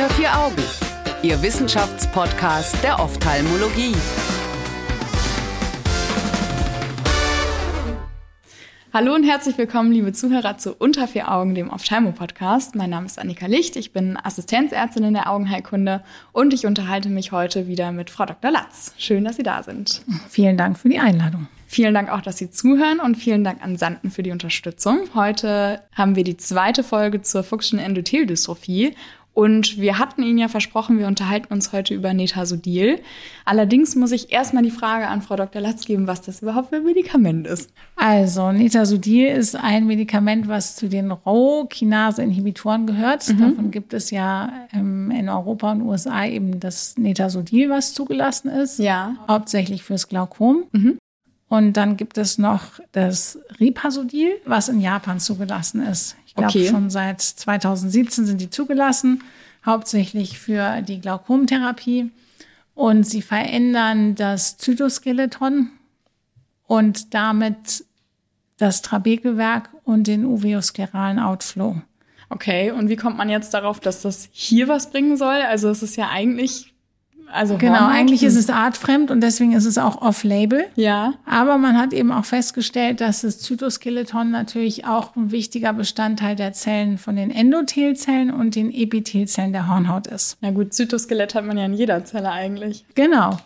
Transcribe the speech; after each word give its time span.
Unter 0.00 0.14
vier 0.14 0.34
Augen, 0.34 0.62
Ihr 1.22 1.42
Wissenschaftspodcast 1.42 2.82
der 2.82 2.98
Ophthalmologie. 3.00 3.94
Hallo 8.94 9.14
und 9.14 9.24
herzlich 9.24 9.58
willkommen, 9.58 9.92
liebe 9.92 10.14
Zuhörer, 10.14 10.56
zu 10.56 10.74
Unter 10.74 11.06
vier 11.06 11.30
Augen, 11.30 11.54
dem 11.54 11.68
Ophthalmo-Podcast. 11.68 12.76
Mein 12.76 12.88
Name 12.88 13.04
ist 13.04 13.18
Annika 13.18 13.44
Licht, 13.44 13.76
ich 13.76 13.92
bin 13.92 14.16
Assistenzärztin 14.16 15.04
in 15.04 15.12
der 15.12 15.30
Augenheilkunde 15.30 16.02
und 16.32 16.54
ich 16.54 16.64
unterhalte 16.64 17.10
mich 17.10 17.30
heute 17.30 17.68
wieder 17.68 17.92
mit 17.92 18.08
Frau 18.08 18.24
Dr. 18.24 18.50
Latz. 18.50 18.94
Schön, 18.96 19.26
dass 19.26 19.36
Sie 19.36 19.42
da 19.42 19.62
sind. 19.62 20.00
Vielen 20.30 20.56
Dank 20.56 20.78
für 20.78 20.88
die 20.88 20.98
Einladung. 20.98 21.46
Vielen 21.66 21.94
Dank 21.94 22.10
auch, 22.10 22.20
dass 22.20 22.36
Sie 22.36 22.50
zuhören 22.50 22.98
und 22.98 23.14
vielen 23.14 23.44
Dank 23.44 23.62
an 23.62 23.76
Sanden 23.76 24.10
für 24.10 24.24
die 24.24 24.32
Unterstützung. 24.32 25.02
Heute 25.14 25.82
haben 25.92 26.16
wir 26.16 26.24
die 26.24 26.36
zweite 26.36 26.82
Folge 26.82 27.22
zur 27.22 27.44
Fuchschen 27.44 27.78
Endotheldystrophie 27.78 28.96
und 29.40 29.78
wir 29.78 29.98
hatten 29.98 30.22
Ihnen 30.22 30.36
ja 30.36 30.48
versprochen, 30.48 30.98
wir 30.98 31.06
unterhalten 31.06 31.50
uns 31.50 31.72
heute 31.72 31.94
über 31.94 32.12
Netasodil. 32.12 33.00
Allerdings 33.46 33.96
muss 33.96 34.12
ich 34.12 34.32
erstmal 34.32 34.62
die 34.62 34.70
Frage 34.70 35.08
an 35.08 35.22
Frau 35.22 35.34
Dr. 35.34 35.62
Latz 35.62 35.86
geben, 35.86 36.06
was 36.06 36.20
das 36.20 36.42
überhaupt 36.42 36.68
für 36.68 36.76
ein 36.76 36.84
Medikament 36.84 37.46
ist. 37.46 37.72
Also, 37.96 38.52
Netasodil 38.52 39.28
ist 39.28 39.56
ein 39.56 39.86
Medikament, 39.86 40.46
was 40.46 40.76
zu 40.76 40.90
den 40.90 41.10
Rho-Kinase-Inhibitoren 41.10 42.86
gehört. 42.86 43.26
Mhm. 43.30 43.38
Davon 43.38 43.70
gibt 43.70 43.94
es 43.94 44.10
ja 44.10 44.52
ähm, 44.74 45.10
in 45.10 45.30
Europa 45.30 45.72
und 45.72 45.80
USA 45.80 46.26
eben 46.26 46.60
das 46.60 46.98
Netasodil, 46.98 47.70
was 47.70 47.94
zugelassen 47.94 48.50
ist. 48.50 48.78
Ja. 48.78 49.14
Hauptsächlich 49.26 49.82
fürs 49.82 50.08
Glaukom. 50.08 50.64
Mhm. 50.72 50.98
Und 51.48 51.78
dann 51.78 51.96
gibt 51.96 52.18
es 52.18 52.36
noch 52.36 52.78
das 52.92 53.38
Ripasodil, 53.58 54.34
was 54.44 54.68
in 54.68 54.80
Japan 54.80 55.18
zugelassen 55.18 55.82
ist. 55.82 56.14
Ich 56.30 56.36
glaube, 56.36 56.50
okay. 56.50 56.68
schon 56.68 56.90
seit 56.90 57.20
2017 57.20 58.24
sind 58.24 58.40
die 58.40 58.50
zugelassen, 58.50 59.24
hauptsächlich 59.66 60.38
für 60.38 60.80
die 60.80 61.00
Glaukomtherapie. 61.00 62.12
Und 62.74 63.02
sie 63.02 63.20
verändern 63.20 64.14
das 64.14 64.56
Zytoskeleton 64.56 65.72
und 66.68 67.14
damit 67.14 67.84
das 68.58 68.80
Trabekelwerk 68.80 69.70
und 69.82 70.06
den 70.06 70.24
uveoskleralen 70.24 71.18
Outflow. 71.18 71.82
Okay, 72.28 72.70
und 72.70 72.88
wie 72.88 72.96
kommt 72.96 73.16
man 73.16 73.28
jetzt 73.28 73.52
darauf, 73.52 73.80
dass 73.80 74.02
das 74.02 74.28
hier 74.30 74.68
was 74.68 74.92
bringen 74.92 75.16
soll? 75.16 75.42
Also 75.42 75.68
es 75.68 75.82
ist 75.82 75.96
ja 75.96 76.10
eigentlich 76.10 76.69
also 77.32 77.56
genau, 77.56 77.86
eigentlich 77.86 78.22
ist 78.22 78.36
es 78.36 78.50
artfremd 78.50 79.10
und 79.10 79.20
deswegen 79.20 79.52
ist 79.52 79.64
es 79.64 79.78
auch 79.78 80.02
off-label. 80.02 80.64
Ja. 80.76 81.14
Aber 81.26 81.58
man 81.58 81.78
hat 81.78 81.92
eben 81.92 82.12
auch 82.12 82.24
festgestellt, 82.24 83.00
dass 83.00 83.22
das 83.22 83.38
Zytoskeleton 83.38 84.30
natürlich 84.30 84.86
auch 84.86 85.16
ein 85.16 85.30
wichtiger 85.30 85.72
Bestandteil 85.72 86.36
der 86.36 86.52
Zellen 86.52 86.98
von 86.98 87.16
den 87.16 87.30
Endothelzellen 87.30 88.30
und 88.30 88.54
den 88.54 88.72
Epithelzellen 88.72 89.52
der 89.52 89.68
Hornhaut 89.68 90.06
ist. 90.06 90.38
Na 90.40 90.50
gut, 90.50 90.74
Zytoskelett 90.74 91.34
hat 91.34 91.44
man 91.44 91.58
ja 91.58 91.66
in 91.66 91.74
jeder 91.74 92.04
Zelle 92.04 92.30
eigentlich. 92.30 92.84
Genau. 92.94 93.36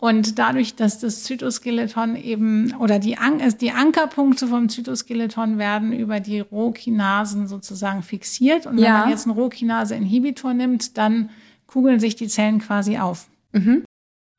Und 0.00 0.38
dadurch, 0.38 0.76
dass 0.76 0.98
das 0.98 1.24
Zytoskeleton 1.24 2.16
eben 2.16 2.74
oder 2.78 2.98
die, 2.98 3.18
An 3.18 3.42
die 3.60 3.70
Ankerpunkte 3.70 4.46
vom 4.46 4.70
Zytoskeleton 4.70 5.58
werden 5.58 5.92
über 5.92 6.20
die 6.20 6.40
Rohkinasen 6.40 7.46
sozusagen 7.46 8.02
fixiert. 8.02 8.66
Und 8.66 8.78
wenn 8.78 8.84
ja. 8.84 9.00
man 9.00 9.10
jetzt 9.10 9.26
einen 9.26 9.36
Rohkinase-Inhibitor 9.36 10.54
nimmt, 10.54 10.96
dann 10.96 11.28
kugeln 11.66 12.00
sich 12.00 12.16
die 12.16 12.28
Zellen 12.28 12.60
quasi 12.60 12.96
auf. 12.96 13.28
Mhm. 13.52 13.84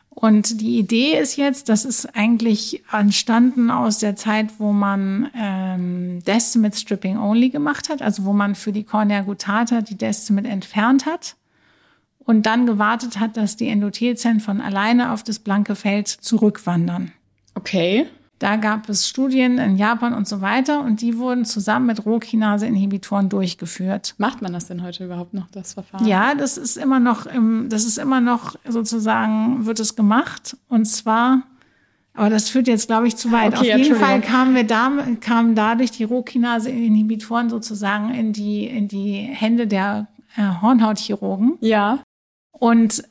Und 0.10 0.60
die 0.60 0.78
Idee 0.78 1.18
ist 1.18 1.38
jetzt, 1.38 1.70
das 1.70 1.86
ist 1.86 2.16
eigentlich 2.18 2.84
entstanden 2.92 3.72
aus 3.72 4.00
der 4.00 4.18
Zeit, 4.18 4.60
wo 4.60 4.74
man 4.74 5.32
ähm, 5.36 6.22
Destimate 6.26 6.76
Stripping 6.76 7.18
Only 7.18 7.50
gemacht 7.50 7.90
hat, 7.90 8.02
also 8.02 8.26
wo 8.26 8.34
man 8.34 8.56
für 8.56 8.74
die 8.74 8.84
Cornea 8.84 9.22
gutata 9.22 9.82
die 9.82 9.98
Destimate 9.98 10.48
entfernt 10.48 11.06
hat 11.06 11.38
und 12.20 12.46
dann 12.46 12.66
gewartet 12.66 13.20
hat, 13.20 13.38
dass 13.38 13.56
die 13.56 13.70
Endothelzellen 13.70 14.42
von 14.42 14.60
alleine 14.60 15.12
auf 15.14 15.24
das 15.24 15.40
blanke 15.40 15.76
Feld 15.76 16.10
zurückwandern. 16.10 17.14
Okay. 17.56 18.06
Da 18.42 18.56
gab 18.56 18.90
es 18.90 19.08
Studien 19.08 19.60
in 19.60 19.78
Japan 19.78 20.16
und 20.16 20.28
so 20.28 20.42
weiter 20.42 20.82
und 20.82 21.02
die 21.02 21.20
wurden 21.20 21.46
zusammen 21.46 21.86
mit 21.86 22.08
Rohkinase-Inhibitoren 22.08 23.30
durchgeführt. 23.30 24.16
Macht 24.18 24.42
man 24.42 24.52
das 24.52 24.66
denn 24.66 24.82
heute 24.82 25.06
überhaupt 25.06 25.36
noch, 25.36 25.48
das 25.52 25.76
Verfahren? 25.76 26.08
Ja, 26.08 26.34
das 26.34 26.58
ist 26.58 26.76
immer 26.76 27.00
noch, 27.00 27.28
im, 27.28 27.70
das 27.70 27.86
ist 27.86 28.00
immer 28.00 28.20
noch 28.20 28.56
sozusagen, 28.68 29.68
wird 29.68 29.80
es 29.80 29.96
gemacht 29.96 30.58
und 30.70 30.86
zwar, 30.86 31.44
aber 32.16 32.32
das 32.32 32.50
führt 32.50 32.68
jetzt, 32.68 32.88
glaube 32.88 33.08
ich, 33.08 33.16
zu 33.16 33.32
weit. 33.32 33.56
Okay, 33.56 33.74
Auf 33.74 33.80
jeden 33.80 33.96
Fall 33.96 34.22
kamen 34.22 34.56
wir 34.56 34.64
da, 34.64 34.92
kamen 35.20 35.54
dadurch 35.54 35.92
die 35.92 36.04
Rohkinase-Inhibitoren 36.04 37.52
sozusagen 37.52 38.12
in 38.12 38.34
die, 38.34 38.66
in 38.66 38.88
die 38.88 39.18
Hände 39.18 39.68
der 39.68 40.08
äh, 40.36 40.42
Hornhautchirurgen. 40.64 41.60
Ja. 41.62 42.00
Und 42.54 43.04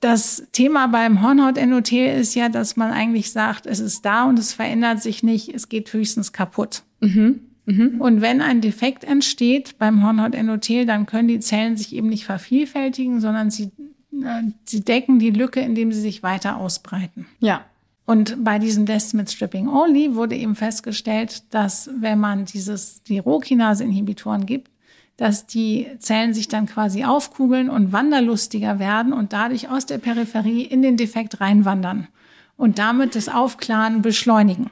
das 0.00 0.46
Thema 0.52 0.88
beim 0.88 1.22
Hornhautendothel 1.22 2.20
ist 2.20 2.34
ja, 2.34 2.48
dass 2.48 2.76
man 2.76 2.92
eigentlich 2.92 3.32
sagt, 3.32 3.66
es 3.66 3.80
ist 3.80 4.04
da 4.04 4.24
und 4.24 4.38
es 4.38 4.52
verändert 4.52 5.02
sich 5.02 5.22
nicht, 5.22 5.54
es 5.54 5.68
geht 5.68 5.92
höchstens 5.92 6.32
kaputt. 6.32 6.82
Mhm. 7.00 7.40
Mhm. 7.66 8.00
Und 8.00 8.20
wenn 8.20 8.40
ein 8.40 8.60
Defekt 8.60 9.04
entsteht 9.04 9.78
beim 9.78 10.04
Hornhautendothel, 10.04 10.86
dann 10.86 11.06
können 11.06 11.28
die 11.28 11.40
Zellen 11.40 11.76
sich 11.76 11.94
eben 11.94 12.08
nicht 12.08 12.24
vervielfältigen, 12.24 13.20
sondern 13.20 13.50
sie, 13.50 13.72
äh, 14.12 14.42
sie 14.64 14.84
decken 14.84 15.18
die 15.18 15.30
Lücke, 15.30 15.60
indem 15.60 15.92
sie 15.92 16.00
sich 16.00 16.22
weiter 16.22 16.58
ausbreiten. 16.58 17.26
Ja. 17.40 17.64
Und 18.04 18.44
bei 18.44 18.60
diesem 18.60 18.86
Destimate 18.86 19.28
Stripping 19.28 19.66
Only 19.66 20.14
wurde 20.14 20.36
eben 20.36 20.54
festgestellt, 20.54 21.42
dass 21.52 21.90
wenn 21.98 22.20
man 22.20 22.44
dieses, 22.44 23.02
die 23.02 23.18
Rohkinase-Inhibitoren 23.18 24.46
gibt, 24.46 24.70
dass 25.16 25.46
die 25.46 25.86
Zellen 25.98 26.34
sich 26.34 26.48
dann 26.48 26.66
quasi 26.66 27.04
aufkugeln 27.04 27.70
und 27.70 27.92
wanderlustiger 27.92 28.78
werden 28.78 29.12
und 29.12 29.32
dadurch 29.32 29.70
aus 29.70 29.86
der 29.86 29.98
Peripherie 29.98 30.62
in 30.62 30.82
den 30.82 30.96
Defekt 30.96 31.40
reinwandern 31.40 32.08
und 32.56 32.78
damit 32.78 33.14
das 33.14 33.28
Aufklaren 33.28 34.02
beschleunigen. 34.02 34.70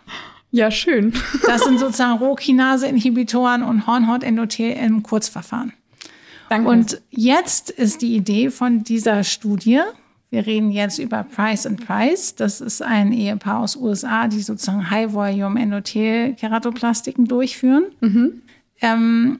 Ja, 0.50 0.70
schön. 0.70 1.12
Das 1.46 1.64
sind 1.64 1.80
sozusagen 1.80 2.18
Rohkinase-Inhibitoren 2.18 3.62
und 3.62 3.86
Hornhautendothel 3.86 4.72
im 4.72 5.02
Kurzverfahren. 5.02 5.72
Danke. 6.48 6.68
Und 6.68 7.00
jetzt 7.10 7.70
ist 7.70 8.02
die 8.02 8.14
Idee 8.14 8.50
von 8.50 8.84
dieser 8.84 9.24
Studie, 9.24 9.80
wir 10.30 10.46
reden 10.46 10.70
jetzt 10.72 10.98
über 10.98 11.22
Price 11.22 11.64
and 11.64 11.86
Price. 11.86 12.34
Das 12.34 12.60
ist 12.60 12.82
ein 12.82 13.12
Ehepaar 13.12 13.60
aus 13.60 13.76
USA, 13.76 14.26
die 14.26 14.40
sozusagen 14.40 14.90
High-Volume-Endothel-Keratoplastiken 14.90 17.26
durchführen. 17.26 17.84
Mhm. 18.00 18.42
Ähm, 18.80 19.38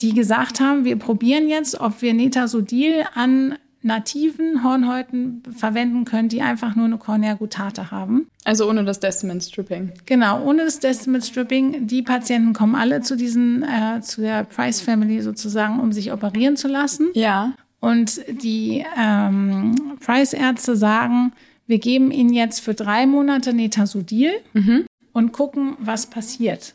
die 0.00 0.14
gesagt 0.14 0.60
haben, 0.60 0.84
wir 0.84 0.96
probieren 0.96 1.48
jetzt, 1.48 1.80
ob 1.80 2.02
wir 2.02 2.14
Netasodil 2.14 3.04
an 3.14 3.56
nativen 3.82 4.64
Hornhäuten 4.64 5.42
verwenden 5.56 6.04
können, 6.04 6.28
die 6.28 6.42
einfach 6.42 6.74
nur 6.74 6.86
eine 6.86 6.98
Cornea 6.98 7.34
gutata 7.34 7.90
haben. 7.90 8.28
Also 8.44 8.68
ohne 8.68 8.84
das 8.84 9.00
Destimate 9.00 9.40
Stripping. 9.40 9.92
Genau, 10.04 10.42
ohne 10.42 10.64
das 10.64 10.80
Destimate 10.80 11.24
Stripping. 11.24 11.86
Die 11.86 12.02
Patienten 12.02 12.52
kommen 12.52 12.74
alle 12.74 13.02
zu 13.02 13.16
diesen, 13.16 13.62
äh, 13.62 14.00
zu 14.00 14.20
der 14.20 14.44
Price 14.44 14.80
Family 14.80 15.20
sozusagen, 15.22 15.78
um 15.80 15.92
sich 15.92 16.12
operieren 16.12 16.56
zu 16.56 16.68
lassen. 16.68 17.08
Ja. 17.14 17.54
Und 17.80 18.20
die 18.42 18.84
ähm, 18.98 19.96
Price-Ärzte 20.00 20.76
sagen, 20.76 21.32
wir 21.68 21.78
geben 21.78 22.10
ihnen 22.10 22.32
jetzt 22.32 22.60
für 22.60 22.74
drei 22.74 23.06
Monate 23.06 23.52
Netasodil 23.52 24.32
mhm. 24.54 24.86
und 25.12 25.32
gucken, 25.32 25.76
was 25.78 26.06
passiert. 26.06 26.74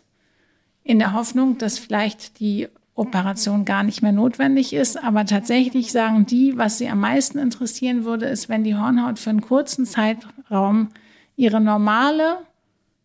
In 0.86 1.00
der 1.00 1.14
Hoffnung, 1.14 1.58
dass 1.58 1.80
vielleicht 1.80 2.40
die 2.40 2.70
Operation 2.96 3.66
gar 3.66 3.84
nicht 3.84 4.02
mehr 4.02 4.12
notwendig 4.12 4.74
ist. 4.74 5.02
Aber 5.04 5.26
tatsächlich 5.26 5.92
sagen 5.92 6.26
die, 6.26 6.58
was 6.58 6.78
sie 6.78 6.90
am 6.90 7.00
meisten 7.00 7.40
interessieren 7.40 8.06
würde, 8.06 8.26
ist, 8.26 8.50
wenn 8.50 8.64
die 8.64 8.76
Hornhaut 8.76 9.20
für 9.20 9.32
einen 9.32 9.42
kurzen 9.42 9.86
Zeitraum 9.86 10.90
ihre 11.36 11.60
normale, 11.60 12.38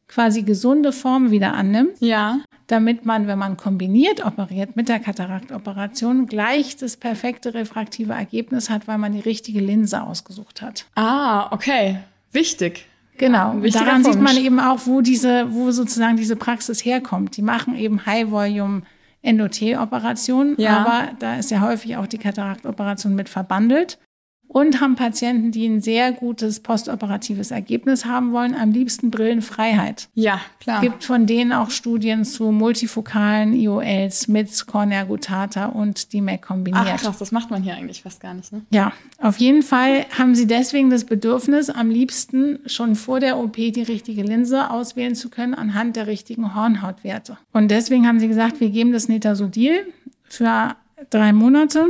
quasi 0.07 0.43
gesunde 0.43 0.93
Form 0.93 1.31
wieder 1.31 1.55
annimmt. 1.55 2.01
Ja. 2.01 2.41
Damit 2.67 3.07
man, 3.07 3.27
wenn 3.27 3.39
man 3.39 3.57
kombiniert 3.57 4.25
operiert 4.27 4.77
mit 4.77 4.91
der 4.91 5.01
Kataraktoperation, 5.01 6.27
gleich 6.27 6.77
das 6.77 6.99
perfekte 6.99 7.55
refraktive 7.55 8.13
Ergebnis 8.13 8.69
hat, 8.69 8.87
weil 8.87 8.99
man 8.99 9.13
die 9.13 9.21
richtige 9.21 9.61
Linse 9.61 10.03
ausgesucht 10.03 10.61
hat. 10.61 10.85
Ah, 10.95 11.51
okay. 11.51 12.01
Wichtig. 12.31 12.87
Genau. 13.17 13.55
Daran 13.55 14.03
Punkt. 14.03 14.13
sieht 14.13 14.23
man 14.23 14.37
eben 14.37 14.61
auch, 14.61 14.81
wo 14.85 15.01
diese, 15.01 15.53
wo 15.53 15.71
sozusagen 15.71 16.19
diese 16.19 16.37
Praxis 16.37 16.85
herkommt. 16.85 17.37
Die 17.39 17.43
machen 17.43 17.75
eben 17.75 18.05
High 18.05 18.31
Volume 18.31 18.83
Endothel-Operation, 19.23 20.55
ja. 20.59 20.79
aber 20.79 21.13
da 21.19 21.37
ist 21.37 21.51
ja 21.51 21.61
häufig 21.61 21.97
auch 21.97 22.07
die 22.07 22.19
Kataraktoperation 22.19 23.15
mit 23.15 23.29
verbandelt 23.29 23.99
und 24.49 24.81
haben 24.81 24.97
Patienten, 24.97 25.53
die 25.53 25.67
ein 25.67 25.81
sehr 25.81 26.11
gutes 26.13 26.61
postoperatives 26.61 27.51
Ergebnis 27.51 28.07
haben 28.07 28.33
wollen, 28.33 28.55
am 28.55 28.73
liebsten 28.73 29.11
Brillenfreiheit. 29.11 30.09
Ja, 30.15 30.41
klar. 30.59 30.81
Gibt 30.81 31.05
von 31.05 31.27
denen 31.27 31.53
auch 31.53 31.71
Studien 31.71 32.25
zu 32.25 32.51
multifokalen 32.51 33.53
IOLs 33.53 34.27
mit 34.27 34.67
Cornea 34.67 35.05
gutata 35.05 35.67
und 35.67 36.13
die 36.13 36.23
Mac 36.23 36.43
kombiniert. 36.43 36.87
Ach 36.89 37.01
krass, 37.01 37.19
das 37.19 37.31
macht 37.31 37.51
man 37.51 37.63
hier 37.63 37.75
eigentlich 37.75 38.03
fast 38.03 38.21
gar 38.21 38.35
nicht, 38.35 38.51
ne? 38.51 38.63
Ja, 38.71 38.93
auf 39.21 39.37
jeden 39.37 39.63
Fall 39.63 40.07
haben 40.19 40.35
sie 40.35 40.47
deswegen 40.47 40.89
das 40.89 41.05
Bedürfnis, 41.05 41.69
am 41.69 41.91
liebsten 41.91 42.59
schon 42.67 42.95
vor 42.95 43.21
der 43.21 43.39
OP 43.39 43.57
die 43.57 43.83
richtige 43.83 44.23
Linse 44.23 44.71
auswählen 44.71 45.15
zu 45.15 45.29
können 45.29 45.55
anhand 45.55 45.97
der 45.97 46.07
richtigen 46.07 46.55
Hornhautwerte. 46.55 47.37
Und 47.53 47.71
deswegen 47.71 48.07
haben 48.07 48.19
sie 48.19 48.29
gesagt, 48.29 48.61
wir 48.61 48.71
geben 48.71 48.93
das 48.93 49.09
Netasodil 49.09 49.93
für 50.25 50.75
drei 51.11 51.33
Monate 51.33 51.89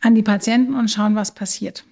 an 0.00 0.14
die 0.14 0.22
Patienten 0.22 0.74
und 0.74 0.90
schauen, 0.90 1.14
was 1.14 1.32
passiert. 1.32 1.84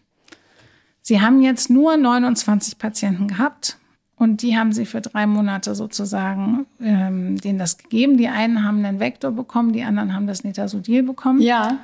Sie 1.02 1.20
haben 1.20 1.42
jetzt 1.42 1.70
nur 1.70 1.96
29 1.96 2.78
Patienten 2.78 3.28
gehabt 3.28 3.78
und 4.16 4.42
die 4.42 4.56
haben 4.58 4.72
sie 4.72 4.84
für 4.84 5.00
drei 5.00 5.26
Monate 5.26 5.74
sozusagen 5.74 6.66
ähm, 6.80 7.40
denen 7.40 7.58
das 7.58 7.78
gegeben. 7.78 8.18
Die 8.18 8.28
einen 8.28 8.64
haben 8.64 8.84
einen 8.84 9.00
Vektor 9.00 9.30
bekommen, 9.30 9.72
die 9.72 9.82
anderen 9.82 10.14
haben 10.14 10.26
das 10.26 10.44
Nitasodil 10.44 11.02
bekommen. 11.02 11.40
Ja. 11.40 11.78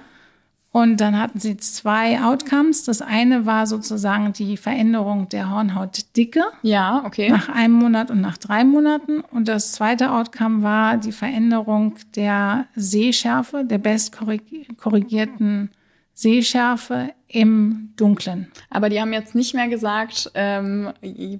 Und 0.70 1.00
dann 1.00 1.18
hatten 1.18 1.40
sie 1.40 1.56
zwei 1.56 2.22
Outcomes. 2.22 2.84
Das 2.84 3.00
eine 3.00 3.46
war 3.46 3.66
sozusagen 3.66 4.34
die 4.34 4.58
Veränderung 4.58 5.30
der 5.30 5.48
Hornhautdicke. 5.48 6.44
Ja, 6.60 7.02
okay. 7.06 7.30
Nach 7.30 7.48
einem 7.48 7.72
Monat 7.72 8.10
und 8.10 8.20
nach 8.20 8.36
drei 8.36 8.62
Monaten. 8.62 9.20
Und 9.20 9.48
das 9.48 9.72
zweite 9.72 10.12
Outcome 10.12 10.62
war 10.62 10.98
die 10.98 11.12
Veränderung 11.12 11.94
der 12.14 12.66
Sehschärfe, 12.74 13.64
der 13.64 13.78
bestkorrigierten 13.78 15.70
Sehschärfe 16.18 17.12
im 17.28 17.90
Dunklen. 17.96 18.50
Aber 18.70 18.88
die 18.88 18.98
haben 19.02 19.12
jetzt 19.12 19.34
nicht 19.34 19.54
mehr 19.54 19.68
gesagt, 19.68 20.30
ähm, 20.34 20.90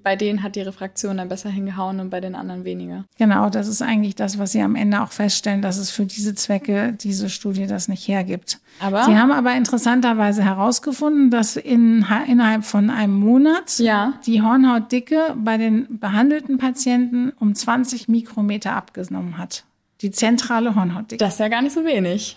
bei 0.03 0.17
denen 0.17 0.43
hat 0.43 0.55
die 0.55 0.61
Refraktion 0.61 1.17
dann 1.17 1.31
besser 1.31 1.49
hingehauen 1.49 1.99
und 1.99 2.11
bei 2.11 2.21
den 2.21 2.35
anderen 2.35 2.65
weniger. 2.65 3.07
Genau, 3.17 3.49
das 3.49 3.69
ist 3.69 3.81
eigentlich 3.81 4.17
das, 4.17 4.39
was 4.39 4.53
sie 4.53 4.61
am 4.61 4.77
Ende 4.77 5.01
auch 5.01 5.13
feststellen, 5.13 5.63
dass 5.63 5.79
es 5.79 5.91
für 5.91 6.05
diese 6.05 6.35
Zwecke 6.35 6.93
diese 6.93 7.31
Studie 7.31 7.67
das 7.67 7.89
nicht 7.89 8.07
hergibt. 8.07 8.61
Aber 8.79 9.05
sie 9.05 9.17
haben 9.17 9.33
aber 9.33 9.55
interessanterweise 9.55 10.45
herausgefunden, 10.45 11.31
dass 11.31 11.57
in, 11.57 12.05
innerhalb 12.27 12.65
von 12.65 12.91
einem 12.91 13.19
Monat 13.19 13.79
ja. 13.79 14.13
die 14.27 14.43
Hornhautdicke 14.43 15.35
bei 15.37 15.57
den 15.57 15.99
behandelten 15.99 16.59
Patienten 16.59 17.33
um 17.41 17.55
20 17.55 18.09
Mikrometer 18.09 18.75
abgenommen 18.75 19.39
hat. 19.39 19.65
Die 20.03 20.11
zentrale 20.11 20.75
Hornhautdicke. 20.75 21.25
Das 21.25 21.35
ist 21.35 21.41
ja 21.41 21.49
gar 21.49 21.63
nicht 21.63 21.73
so 21.73 21.87
wenig. 21.87 22.37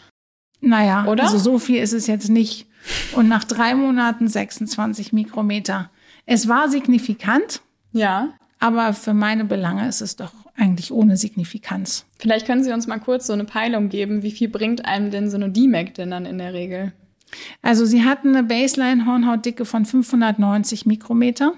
Naja, 0.61 1.05
Oder? 1.07 1.23
also 1.23 1.37
so 1.37 1.59
viel 1.59 1.81
ist 1.81 1.93
es 1.93 2.07
jetzt 2.07 2.29
nicht. 2.29 2.67
Und 3.13 3.27
nach 3.27 3.43
drei 3.43 3.75
Monaten 3.75 4.27
26 4.27 5.13
Mikrometer. 5.13 5.89
Es 6.25 6.47
war 6.47 6.69
signifikant, 6.69 7.61
Ja. 7.91 8.29
aber 8.59 8.93
für 8.93 9.13
meine 9.13 9.45
Belange 9.45 9.87
ist 9.87 10.01
es 10.01 10.15
doch 10.15 10.31
eigentlich 10.55 10.91
ohne 10.91 11.15
Signifikanz. 11.17 12.05
Vielleicht 12.19 12.45
können 12.45 12.63
Sie 12.63 12.71
uns 12.73 12.87
mal 12.87 12.99
kurz 12.99 13.27
so 13.27 13.33
eine 13.33 13.45
Peilung 13.45 13.89
geben. 13.89 14.23
Wie 14.23 14.31
viel 14.31 14.49
bringt 14.49 14.85
einem 14.85 15.09
denn 15.11 15.29
so 15.29 15.37
eine 15.37 15.49
DMAC 15.49 15.93
denn 15.93 16.11
dann 16.11 16.25
in 16.25 16.37
der 16.37 16.53
Regel? 16.53 16.91
Also 17.61 17.85
sie 17.85 18.03
hatten 18.03 18.29
eine 18.35 18.43
Baseline-Hornhautdicke 18.43 19.63
von 19.65 19.85
590 19.85 20.85
Mikrometer. 20.85 21.53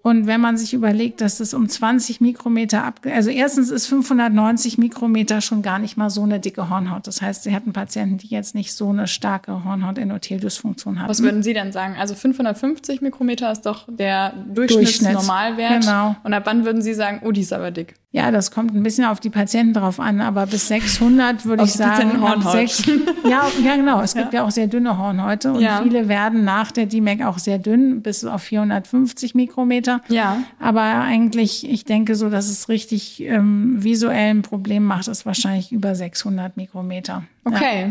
Und 0.00 0.26
wenn 0.26 0.40
man 0.40 0.56
sich 0.56 0.74
überlegt, 0.74 1.20
dass 1.20 1.40
es 1.40 1.54
um 1.54 1.68
20 1.68 2.20
Mikrometer 2.20 2.84
ab, 2.84 3.00
also 3.04 3.30
erstens 3.30 3.70
ist 3.70 3.86
590 3.86 4.78
Mikrometer 4.78 5.40
schon 5.40 5.60
gar 5.60 5.78
nicht 5.78 5.96
mal 5.96 6.08
so 6.08 6.22
eine 6.22 6.38
dicke 6.38 6.70
Hornhaut. 6.70 7.06
Das 7.06 7.20
heißt, 7.20 7.42
sie 7.42 7.54
hatten 7.54 7.72
Patienten, 7.72 8.16
die 8.18 8.28
jetzt 8.28 8.54
nicht 8.54 8.72
so 8.72 8.90
eine 8.90 9.08
starke 9.08 9.64
Hornhaut-Endothel-Dysfunktion 9.64 11.00
hatten. 11.00 11.10
Was 11.10 11.22
würden 11.22 11.42
Sie 11.42 11.52
denn 11.52 11.72
sagen? 11.72 11.96
Also 11.98 12.14
550 12.14 13.00
Mikrometer 13.00 13.50
ist 13.50 13.62
doch 13.62 13.86
der 13.88 14.30
Durchschnitt. 14.30 14.86
Durchschnittsnormalwert. 14.86 15.82
Genau. 15.82 16.16
Und 16.22 16.32
ab 16.32 16.44
wann 16.46 16.64
würden 16.64 16.80
Sie 16.80 16.94
sagen, 16.94 17.20
oh, 17.24 17.32
die 17.32 17.40
ist 17.40 17.52
aber 17.52 17.72
dick? 17.72 17.94
Ja, 18.18 18.30
das 18.32 18.50
kommt 18.50 18.74
ein 18.74 18.82
bisschen 18.82 19.04
auf 19.04 19.20
die 19.20 19.30
Patienten 19.30 19.74
drauf 19.74 20.00
an, 20.00 20.20
aber 20.20 20.46
bis 20.46 20.66
600 20.68 21.44
würde 21.44 21.62
ich 21.64 21.72
sagen. 21.72 22.10
sechs- 22.50 22.84
ja, 23.24 23.46
ja, 23.64 23.76
genau. 23.76 24.00
Es 24.00 24.14
gibt 24.14 24.32
ja. 24.34 24.44
auch 24.44 24.50
sehr 24.50 24.66
dünne 24.66 24.98
Hornhäute 24.98 25.52
und 25.52 25.60
Ja. 25.60 25.80
viele 25.82 26.08
werden 26.08 26.42
nach 26.44 26.72
der 26.72 26.86
DMAC 26.86 27.22
auch 27.24 27.38
sehr 27.38 27.58
dünn, 27.58 28.02
bis 28.02 28.24
auf 28.24 28.42
450 28.42 29.34
Mikrometer. 29.36 30.00
Ja. 30.08 30.38
Aber 30.58 30.82
eigentlich, 30.82 31.68
ich 31.70 31.84
denke 31.84 32.16
so, 32.16 32.28
dass 32.28 32.48
es 32.48 32.68
richtig 32.68 33.22
ähm, 33.22 33.76
visuell 33.84 34.30
ein 34.30 34.42
Problem 34.42 34.84
macht, 34.84 35.06
ist 35.08 35.24
wahrscheinlich 35.24 35.70
über 35.70 35.94
600 35.94 36.56
Mikrometer. 36.56 37.22
Ja. 37.48 37.90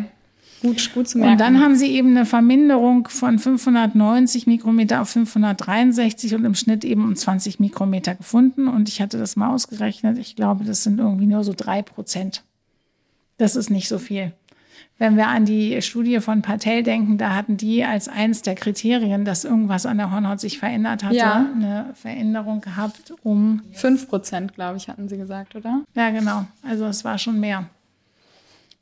Gut, 0.61 0.91
gut 0.93 1.07
zu 1.07 1.17
merken. 1.19 1.33
Und 1.33 1.39
dann 1.41 1.59
haben 1.61 1.75
sie 1.75 1.91
eben 1.91 2.09
eine 2.11 2.25
Verminderung 2.25 3.07
von 3.07 3.37
590 3.39 4.47
Mikrometer 4.47 5.01
auf 5.01 5.09
563 5.09 6.35
und 6.35 6.45
im 6.45 6.55
Schnitt 6.55 6.83
eben 6.83 7.03
um 7.03 7.15
20 7.15 7.59
Mikrometer 7.59 8.15
gefunden. 8.15 8.67
Und 8.67 8.89
ich 8.89 9.01
hatte 9.01 9.17
das 9.17 9.35
mal 9.35 9.49
ausgerechnet. 9.53 10.17
Ich 10.17 10.35
glaube, 10.35 10.63
das 10.63 10.83
sind 10.83 10.99
irgendwie 10.99 11.27
nur 11.27 11.43
so 11.43 11.53
drei 11.55 11.81
Prozent. 11.81 12.43
Das 13.37 13.55
ist 13.55 13.69
nicht 13.69 13.87
so 13.87 13.99
viel. 13.99 14.33
Wenn 14.99 15.15
wir 15.15 15.27
an 15.27 15.45
die 15.45 15.79
Studie 15.83 16.19
von 16.21 16.41
Patel 16.41 16.81
denken, 16.81 17.19
da 17.19 17.35
hatten 17.35 17.55
die 17.55 17.83
als 17.83 18.07
eins 18.07 18.41
der 18.41 18.55
Kriterien, 18.55 19.25
dass 19.25 19.43
irgendwas 19.45 19.85
an 19.85 19.97
der 19.97 20.11
Hornhaut 20.11 20.39
sich 20.39 20.57
verändert 20.57 21.03
hatte, 21.03 21.15
Ja. 21.15 21.47
eine 21.53 21.91
Veränderung 21.93 22.61
gehabt 22.61 23.13
um, 23.21 23.61
5 23.73 24.07
Prozent, 24.09 24.55
glaube 24.55 24.77
ich, 24.77 24.87
hatten 24.89 25.07
Sie 25.07 25.17
gesagt, 25.17 25.55
oder? 25.55 25.83
ja 25.93 26.09
genau, 26.09 26.45
also 26.67 26.85
es 26.85 27.05
war 27.05 27.19
schon 27.19 27.39
mehr. 27.39 27.69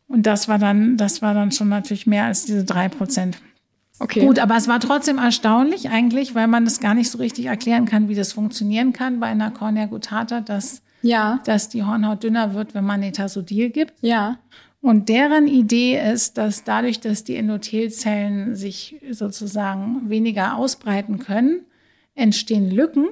Und 0.07 0.25
das 0.25 0.47
war 0.47 0.59
dann, 0.59 0.97
das 0.97 1.21
war 1.21 1.33
dann 1.33 1.51
schon 1.51 1.69
natürlich 1.69 2.05
mehr 2.07 2.25
als 2.25 2.45
diese 2.45 2.63
drei 2.63 2.89
Prozent. 2.89 3.37
Okay. 3.99 4.25
Gut, 4.25 4.39
aber 4.39 4.57
es 4.57 4.67
war 4.67 4.79
trotzdem 4.79 5.17
erstaunlich 5.17 5.89
eigentlich, 5.89 6.35
weil 6.35 6.47
man 6.47 6.65
das 6.65 6.79
gar 6.79 6.93
nicht 6.93 7.09
so 7.09 7.17
richtig 7.17 7.45
erklären 7.45 7.85
kann, 7.85 8.09
wie 8.09 8.15
das 8.15 8.33
funktionieren 8.33 8.91
kann 8.93 9.19
bei 9.19 9.27
einer 9.27 9.51
Cornea 9.51 9.85
gutata, 9.85 10.41
dass, 10.41 10.81
Ja. 11.01 11.39
dass 11.45 11.69
die 11.69 11.83
Hornhaut 11.83 12.23
dünner 12.23 12.53
wird, 12.53 12.73
wenn 12.75 12.83
man 12.83 12.99
Netasodil 12.99 13.69
gibt. 13.69 13.93
Ja. 14.01 14.37
Und 14.81 15.09
deren 15.09 15.47
Idee 15.47 15.99
ist, 16.11 16.37
dass 16.37 16.63
dadurch, 16.63 16.99
dass 16.99 17.23
die 17.23 17.35
Endothelzellen 17.37 18.55
sich 18.55 18.97
sozusagen 19.09 20.09
weniger 20.09 20.57
ausbreiten 20.57 21.17
können, 21.17 21.61
entstehen 22.13 22.69
Lücken. 22.69 23.07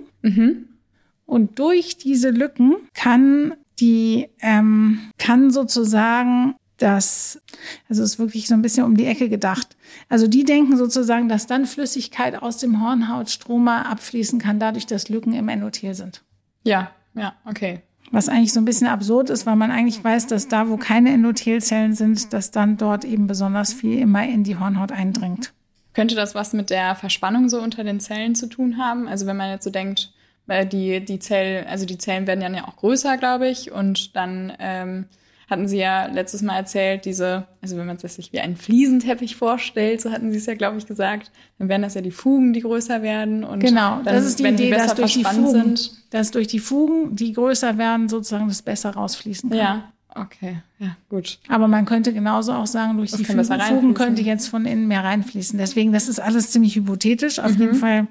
Und 1.25 1.57
durch 1.59 1.97
diese 1.97 2.29
Lücken 2.29 2.75
kann 2.93 3.55
die, 3.79 4.29
ähm, 4.41 4.99
kann 5.17 5.49
sozusagen 5.49 6.55
das, 6.77 7.41
also 7.87 8.03
ist 8.03 8.19
wirklich 8.19 8.47
so 8.47 8.55
ein 8.55 8.61
bisschen 8.61 8.85
um 8.85 8.97
die 8.97 9.05
Ecke 9.05 9.29
gedacht. 9.29 9.75
Also 10.09 10.27
die 10.27 10.43
denken 10.43 10.77
sozusagen, 10.77 11.29
dass 11.29 11.47
dann 11.47 11.65
Flüssigkeit 11.65 12.41
aus 12.41 12.57
dem 12.57 12.81
Hornhautstroma 12.81 13.83
abfließen 13.83 14.39
kann, 14.39 14.59
dadurch, 14.59 14.85
dass 14.85 15.09
Lücken 15.09 15.33
im 15.33 15.49
Endothel 15.49 15.93
sind. 15.93 16.23
Ja. 16.63 16.91
Ja. 17.15 17.35
Okay. 17.45 17.81
Was 18.11 18.29
eigentlich 18.29 18.53
so 18.53 18.59
ein 18.59 18.65
bisschen 18.65 18.87
absurd 18.87 19.29
ist, 19.29 19.45
weil 19.45 19.55
man 19.55 19.71
eigentlich 19.71 20.03
weiß, 20.03 20.27
dass 20.27 20.47
da, 20.47 20.69
wo 20.69 20.77
keine 20.77 21.11
Endothelzellen 21.11 21.93
sind, 21.93 22.33
dass 22.33 22.51
dann 22.51 22.77
dort 22.77 23.05
eben 23.05 23.27
besonders 23.27 23.73
viel 23.73 23.99
immer 23.99 24.23
in 24.27 24.43
die 24.43 24.57
Hornhaut 24.57 24.91
eindringt. 24.91 25.53
Könnte 25.93 26.15
das 26.15 26.35
was 26.35 26.53
mit 26.53 26.69
der 26.69 26.95
Verspannung 26.95 27.49
so 27.49 27.61
unter 27.61 27.83
den 27.83 27.99
Zellen 27.99 28.35
zu 28.35 28.47
tun 28.47 28.77
haben? 28.77 29.07
Also 29.07 29.25
wenn 29.25 29.37
man 29.37 29.51
jetzt 29.51 29.63
so 29.63 29.69
denkt, 29.69 30.11
weil 30.47 30.65
die, 30.65 31.03
die 31.05 31.19
Zellen, 31.19 31.65
also 31.67 31.85
die 31.85 31.97
Zellen 31.97 32.27
werden 32.27 32.41
dann 32.41 32.55
ja 32.55 32.67
auch 32.67 32.75
größer, 32.75 33.17
glaube 33.17 33.47
ich, 33.47 33.71
und 33.71 34.15
dann 34.15 34.53
ähm, 34.59 35.05
hatten 35.49 35.67
sie 35.67 35.77
ja 35.77 36.05
letztes 36.07 36.41
Mal 36.41 36.55
erzählt, 36.57 37.05
diese, 37.05 37.45
also 37.61 37.77
wenn 37.77 37.85
man 37.85 37.97
es 38.01 38.15
sich 38.15 38.31
wie 38.33 38.39
einen 38.39 38.55
Fliesenteppich 38.55 39.35
vorstellt, 39.35 40.01
so 40.01 40.11
hatten 40.11 40.31
sie 40.31 40.37
es 40.37 40.45
ja, 40.45 40.55
glaube 40.55 40.77
ich, 40.77 40.85
gesagt, 40.87 41.31
dann 41.59 41.69
wären 41.69 41.81
das 41.81 41.93
ja 41.93 42.01
die 42.01 42.11
Fugen, 42.11 42.53
die 42.53 42.61
größer 42.61 43.01
werden 43.01 43.43
und 43.43 43.59
Genau, 43.59 43.95
dann, 44.03 44.05
das 44.15 44.25
ist 44.25 44.39
die 44.39 44.43
wenn 44.43 44.55
Idee, 44.55 44.65
die 44.65 44.71
besser 44.71 44.87
dass 44.87 44.95
durch 44.95 45.13
die 45.13 45.23
Fugen, 45.23 45.47
sind. 45.75 45.91
dass 46.11 46.31
durch 46.31 46.47
die 46.47 46.59
Fugen, 46.59 47.15
die 47.15 47.33
größer 47.33 47.77
werden, 47.77 48.09
sozusagen 48.09 48.47
das 48.47 48.61
besser 48.61 48.91
rausfließen 48.91 49.49
kann. 49.49 49.59
Ja, 49.59 49.91
okay, 50.15 50.57
ja, 50.79 50.95
gut. 51.09 51.39
Aber 51.49 51.67
man 51.67 51.85
könnte 51.85 52.13
genauso 52.13 52.53
auch 52.53 52.67
sagen, 52.67 52.97
durch 52.97 53.11
Das 53.11 53.19
die 53.19 53.25
Fugen, 53.25 53.61
Fugen 53.61 53.93
könnte 53.93 54.21
jetzt 54.21 54.47
von 54.47 54.65
innen 54.65 54.87
mehr 54.87 55.03
reinfließen. 55.03 55.57
Deswegen, 55.59 55.91
das 55.91 56.07
ist 56.07 56.19
alles 56.19 56.51
ziemlich 56.51 56.75
hypothetisch. 56.75 57.39
Auf 57.39 57.53
Mhm. 57.55 57.61
jeden 57.61 57.75
Fall, 57.75 58.07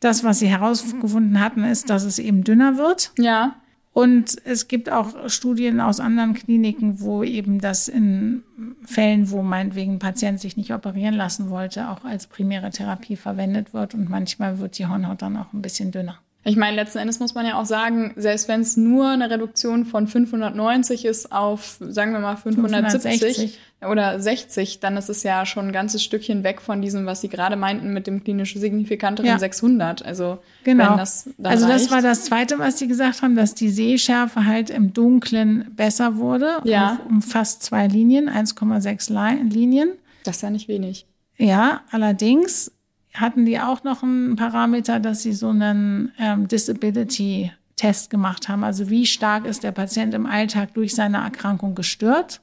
das, 0.00 0.22
was 0.24 0.38
sie 0.38 0.46
herausgefunden 0.46 1.40
hatten, 1.40 1.64
ist, 1.64 1.90
dass 1.90 2.04
es 2.04 2.18
eben 2.18 2.44
dünner 2.44 2.76
wird. 2.78 3.12
Ja, 3.18 3.56
Und 3.98 4.36
es 4.44 4.68
gibt 4.68 4.92
auch 4.92 5.28
Studien 5.28 5.80
aus 5.80 5.98
anderen 5.98 6.32
Kliniken, 6.32 7.00
wo 7.00 7.24
eben 7.24 7.60
das 7.60 7.88
in 7.88 8.44
Fällen, 8.84 9.32
wo 9.32 9.42
meinetwegen 9.42 9.94
ein 9.94 9.98
Patient 9.98 10.38
sich 10.38 10.56
nicht 10.56 10.72
operieren 10.72 11.16
lassen 11.16 11.50
wollte, 11.50 11.88
auch 11.88 12.04
als 12.04 12.28
primäre 12.28 12.70
Therapie 12.70 13.16
verwendet 13.16 13.74
wird. 13.74 13.94
Und 13.94 14.08
manchmal 14.08 14.60
wird 14.60 14.78
die 14.78 14.86
Hornhaut 14.86 15.20
dann 15.20 15.36
auch 15.36 15.52
ein 15.52 15.62
bisschen 15.62 15.90
dünner. 15.90 16.20
Ich 16.48 16.56
meine, 16.56 16.76
letzten 16.76 16.98
Endes 16.98 17.20
muss 17.20 17.34
man 17.34 17.44
ja 17.46 17.60
auch 17.60 17.66
sagen, 17.66 18.12
selbst 18.16 18.48
wenn 18.48 18.60
es 18.62 18.76
nur 18.76 19.08
eine 19.10 19.28
Reduktion 19.30 19.84
von 19.84 20.06
590 20.06 21.04
ist 21.04 21.30
auf, 21.30 21.76
sagen 21.80 22.12
wir 22.12 22.20
mal, 22.20 22.36
570 22.36 23.00
560. 23.02 23.58
oder 23.88 24.18
60, 24.18 24.80
dann 24.80 24.96
ist 24.96 25.08
es 25.10 25.22
ja 25.24 25.44
schon 25.44 25.66
ein 25.68 25.72
ganzes 25.72 26.02
Stückchen 26.02 26.44
weg 26.44 26.60
von 26.62 26.80
diesem, 26.80 27.04
was 27.06 27.20
Sie 27.20 27.28
gerade 27.28 27.56
meinten 27.56 27.92
mit 27.92 28.06
dem 28.06 28.24
klinisch 28.24 28.54
signifikanteren 28.54 29.28
Ja. 29.28 29.38
600. 29.38 30.04
Also 30.04 30.38
Genau. 30.64 30.90
wenn 30.90 30.96
das 30.96 31.28
dann 31.36 31.52
also 31.52 31.68
das 31.68 31.82
reicht. 31.82 31.90
war 31.92 32.02
das 32.02 32.24
Zweite, 32.24 32.58
was 32.58 32.78
sie 32.78 32.88
gesagt 32.88 33.20
haben, 33.22 33.34
dass 33.36 33.54
die 33.54 33.68
Sehschärfe 33.68 34.46
halt 34.46 34.70
im 34.70 34.92
Dunklen 34.94 35.70
besser 35.76 36.16
wurde. 36.16 36.58
Ja. 36.64 36.98
Um 37.08 37.20
fast 37.20 37.62
zwei 37.62 37.86
Linien, 37.88 38.28
1,6 38.30 39.10
Li- 39.10 39.42
Linien. 39.48 39.90
Das 40.24 40.36
ist 40.36 40.42
ja 40.42 40.50
nicht 40.50 40.68
wenig. 40.68 41.06
Ja, 41.36 41.82
allerdings 41.90 42.72
hatten 43.20 43.44
die 43.44 43.60
auch 43.60 43.84
noch 43.84 44.02
einen 44.02 44.36
Parameter, 44.36 45.00
dass 45.00 45.22
sie 45.22 45.32
so 45.32 45.48
einen 45.48 46.12
ähm, 46.18 46.48
Disability-Test 46.48 48.10
gemacht 48.10 48.48
haben. 48.48 48.64
Also 48.64 48.90
wie 48.90 49.06
stark 49.06 49.44
ist 49.46 49.62
der 49.64 49.72
Patient 49.72 50.14
im 50.14 50.26
Alltag 50.26 50.74
durch 50.74 50.94
seine 50.94 51.18
Erkrankung 51.18 51.74
gestört? 51.74 52.40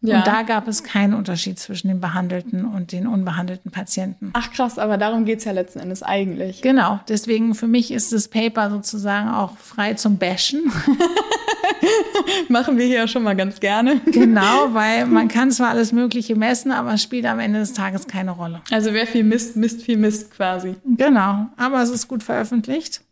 Ja. 0.00 0.18
Und 0.18 0.26
da 0.26 0.42
gab 0.42 0.68
es 0.68 0.84
keinen 0.84 1.12
Unterschied 1.14 1.58
zwischen 1.58 1.88
den 1.88 2.00
behandelten 2.00 2.64
und 2.64 2.92
den 2.92 3.08
unbehandelten 3.08 3.72
Patienten. 3.72 4.30
Ach 4.32 4.52
krass, 4.52 4.78
aber 4.78 4.96
darum 4.96 5.24
geht's 5.24 5.44
ja 5.44 5.50
letzten 5.52 5.80
Endes 5.80 6.04
eigentlich. 6.04 6.62
Genau, 6.62 7.00
deswegen 7.08 7.54
für 7.54 7.66
mich 7.66 7.90
ist 7.90 8.12
das 8.12 8.28
Paper 8.28 8.70
sozusagen 8.70 9.28
auch 9.28 9.56
frei 9.58 9.94
zum 9.94 10.18
Bashen. 10.18 10.70
Machen 12.48 12.78
wir 12.78 12.86
hier 12.86 12.96
ja 12.96 13.08
schon 13.08 13.24
mal 13.24 13.34
ganz 13.34 13.58
gerne. 13.58 14.00
Genau, 14.06 14.72
weil 14.72 15.06
man 15.06 15.28
kann 15.28 15.50
zwar 15.50 15.70
alles 15.70 15.92
Mögliche 15.92 16.36
messen, 16.36 16.70
aber 16.70 16.94
es 16.94 17.02
spielt 17.02 17.26
am 17.26 17.40
Ende 17.40 17.58
des 17.58 17.72
Tages 17.72 18.06
keine 18.06 18.30
Rolle. 18.32 18.60
Also 18.70 18.92
wer 18.92 19.06
viel 19.06 19.24
misst, 19.24 19.56
misst 19.56 19.82
viel 19.82 19.96
Mist 19.96 20.30
quasi. 20.30 20.76
Genau, 20.84 21.46
aber 21.56 21.82
es 21.82 21.90
ist 21.90 22.06
gut 22.06 22.22
veröffentlicht. 22.22 23.02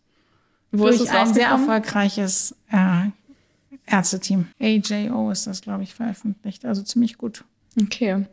Wo 0.73 0.87
ist 0.87 1.01
es 1.01 1.11
ein 1.11 1.33
sehr 1.33 1.49
erfolgreiches 1.49 2.55
äh, 2.71 3.11
Ärzteteam. 3.87 4.49
AJO 4.61 5.31
ist 5.31 5.47
das, 5.47 5.63
glaube 5.63 5.85
ich, 5.85 5.95
veröffentlicht. 5.95 6.65
Also 6.65 6.83
ziemlich 6.83 7.19
gut. 7.19 7.45
Okay. 7.81 8.27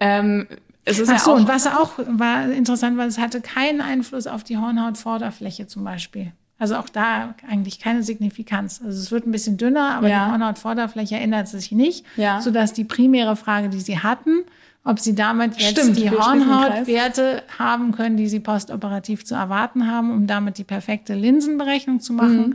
Ähm, 0.00 0.46
es 0.84 0.98
ist 0.98 1.10
Ach 1.10 1.18
so, 1.18 1.30
ja 1.32 1.36
und 1.36 1.48
was 1.48 1.66
auch 1.66 1.92
war 2.06 2.50
interessant 2.50 2.96
war, 2.96 3.06
es 3.06 3.18
hatte 3.18 3.40
keinen 3.40 3.80
Einfluss 3.80 4.26
auf 4.26 4.44
die 4.44 4.56
Hornhautvorderfläche 4.56 5.66
zum 5.66 5.84
Beispiel. 5.84 6.32
Also 6.58 6.76
auch 6.76 6.88
da 6.88 7.34
eigentlich 7.46 7.80
keine 7.80 8.02
Signifikanz. 8.02 8.80
Also 8.82 8.98
es 8.98 9.10
wird 9.10 9.26
ein 9.26 9.32
bisschen 9.32 9.58
dünner, 9.58 9.96
aber 9.96 10.08
ja. 10.08 10.24
die 10.24 10.30
Hornhautvorderfläche 10.32 11.16
ändert 11.16 11.48
sich 11.48 11.70
nicht, 11.72 12.06
ja. 12.16 12.40
sodass 12.40 12.72
die 12.72 12.84
primäre 12.84 13.36
Frage, 13.36 13.68
die 13.68 13.80
sie 13.80 13.98
hatten, 13.98 14.44
ob 14.82 15.00
sie 15.00 15.14
damit 15.14 15.56
jetzt 15.58 15.80
Stimmt, 15.80 15.98
die 15.98 16.10
Hornhautwerte 16.10 17.42
haben 17.58 17.92
können, 17.92 18.16
die 18.16 18.28
sie 18.28 18.40
postoperativ 18.40 19.24
zu 19.24 19.34
erwarten 19.34 19.90
haben, 19.90 20.10
um 20.12 20.26
damit 20.26 20.56
die 20.56 20.64
perfekte 20.64 21.14
Linsenberechnung 21.14 22.00
zu 22.00 22.12
machen, 22.12 22.38
mhm. 22.38 22.54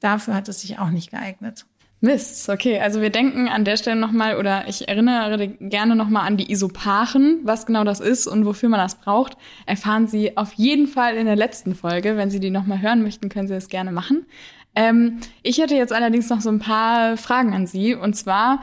dafür 0.00 0.34
hat 0.34 0.48
es 0.48 0.60
sich 0.60 0.78
auch 0.78 0.90
nicht 0.90 1.12
geeignet. 1.12 1.64
Mist, 2.00 2.48
okay. 2.48 2.78
Also 2.78 3.00
wir 3.00 3.10
denken 3.10 3.48
an 3.48 3.64
der 3.64 3.76
Stelle 3.76 3.96
nochmal, 3.96 4.36
oder 4.36 4.68
ich 4.68 4.88
erinnere 4.88 5.48
gerne 5.48 5.96
nochmal 5.96 6.26
an 6.26 6.36
die 6.36 6.50
Isopachen, 6.50 7.40
was 7.42 7.66
genau 7.66 7.82
das 7.82 7.98
ist 7.98 8.28
und 8.28 8.46
wofür 8.46 8.68
man 8.68 8.78
das 8.78 8.94
braucht, 8.94 9.36
erfahren 9.66 10.06
Sie 10.06 10.36
auf 10.36 10.52
jeden 10.52 10.86
Fall 10.86 11.16
in 11.16 11.26
der 11.26 11.34
letzten 11.34 11.74
Folge. 11.74 12.16
Wenn 12.16 12.30
Sie 12.30 12.38
die 12.38 12.50
nochmal 12.50 12.80
hören 12.80 13.02
möchten, 13.02 13.28
können 13.28 13.48
Sie 13.48 13.54
das 13.54 13.68
gerne 13.68 13.90
machen. 13.90 14.26
Ähm, 14.76 15.18
ich 15.42 15.58
hätte 15.58 15.74
jetzt 15.74 15.92
allerdings 15.92 16.30
noch 16.30 16.40
so 16.40 16.50
ein 16.50 16.60
paar 16.60 17.16
Fragen 17.16 17.52
an 17.52 17.66
Sie. 17.66 17.96
Und 17.96 18.14
zwar 18.14 18.60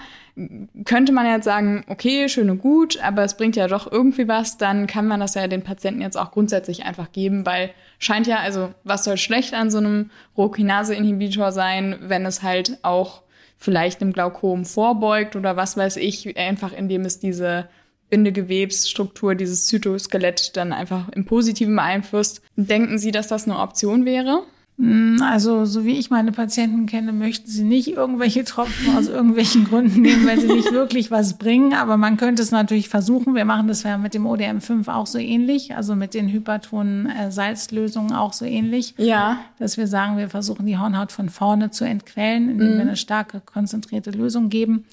könnte 0.85 1.11
man 1.11 1.25
jetzt 1.25 1.43
sagen, 1.43 1.83
okay, 1.87 2.29
schön 2.29 2.49
und 2.49 2.59
gut, 2.59 3.01
aber 3.01 3.23
es 3.23 3.35
bringt 3.35 3.57
ja 3.57 3.67
doch 3.67 3.91
irgendwie 3.91 4.29
was, 4.29 4.57
dann 4.57 4.87
kann 4.87 5.07
man 5.07 5.19
das 5.19 5.33
ja 5.33 5.47
den 5.47 5.63
Patienten 5.63 6.01
jetzt 6.01 6.17
auch 6.17 6.31
grundsätzlich 6.31 6.85
einfach 6.85 7.11
geben, 7.11 7.45
weil 7.45 7.71
scheint 7.99 8.27
ja, 8.27 8.37
also 8.37 8.73
was 8.83 9.03
soll 9.03 9.17
schlecht 9.17 9.53
an 9.53 9.71
so 9.71 9.77
einem 9.77 10.09
Rohkinase-Inhibitor 10.37 11.51
sein, 11.51 11.97
wenn 12.01 12.25
es 12.25 12.43
halt 12.43 12.79
auch 12.81 13.24
vielleicht 13.57 14.01
einem 14.01 14.13
Glaukom 14.13 14.65
vorbeugt 14.65 15.35
oder 15.35 15.55
was 15.55 15.77
weiß 15.77 15.97
ich, 15.97 16.37
einfach 16.37 16.73
indem 16.73 17.05
es 17.05 17.19
diese 17.19 17.67
Bindegewebsstruktur, 18.09 19.35
dieses 19.35 19.67
Zytoskelett 19.67 20.55
dann 20.55 20.73
einfach 20.73 21.09
im 21.09 21.25
Positiven 21.25 21.75
beeinflusst. 21.75 22.41
Denken 22.55 22.97
Sie, 22.97 23.11
dass 23.11 23.27
das 23.27 23.45
eine 23.45 23.59
Option 23.59 24.05
wäre? 24.05 24.43
Hm, 24.77 25.21
also, 25.23 25.63
so 25.63 25.85
wie 25.85 25.97
ich 25.97 26.09
meine 26.09 26.33
Patienten 26.33 26.85
kenne, 26.85 27.13
möchten 27.13 27.49
sie 27.49 27.63
nicht 27.63 27.87
irgendwelche 27.87 28.43
Tropfen 28.43 28.97
aus 28.97 29.07
irgendwelchen 29.07 29.63
Gründen 29.63 30.01
nehmen, 30.01 30.27
weil 30.27 30.39
sie 30.39 30.47
nicht 30.47 30.73
wirklich 30.73 31.11
was 31.11 31.37
bringen. 31.37 31.73
Aber 31.73 31.95
man 31.95 32.17
könnte 32.17 32.41
es 32.41 32.51
natürlich 32.51 32.89
versuchen. 32.89 33.35
Wir 33.35 33.45
machen 33.45 33.67
das 33.67 33.83
ja 33.83 33.97
mit 33.97 34.13
dem 34.13 34.25
ODM5 34.25 34.89
auch 34.89 35.07
so 35.07 35.17
ähnlich, 35.17 35.75
also 35.75 35.95
mit 35.95 36.13
den 36.13 36.27
hypertonen 36.27 37.09
äh, 37.09 37.31
Salzlösungen 37.31 38.11
auch 38.11 38.33
so 38.33 38.43
ähnlich. 38.43 38.95
Ja. 38.97 39.39
Dass 39.59 39.77
wir 39.77 39.87
sagen, 39.87 40.17
wir 40.17 40.29
versuchen 40.29 40.65
die 40.65 40.77
Hornhaut 40.77 41.13
von 41.13 41.29
vorne 41.29 41.71
zu 41.71 41.85
entquellen, 41.85 42.49
indem 42.49 42.71
mhm. 42.71 42.73
wir 42.73 42.81
eine 42.81 42.97
starke, 42.97 43.39
konzentrierte 43.39 44.11
Lösung 44.11 44.49
geben. 44.49 44.83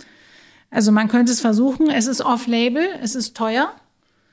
Also 0.71 0.93
man 0.93 1.09
könnte 1.09 1.33
es 1.33 1.41
versuchen. 1.41 1.91
Es 1.91 2.07
ist 2.07 2.25
off-label, 2.25 2.87
es 3.03 3.17
ist 3.17 3.37
teuer. 3.37 3.73